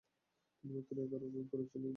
[0.57, 1.89] তিনি মাত্র এগারো রান খরচ করেছিলেন।